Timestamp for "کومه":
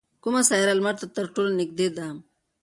0.23-0.41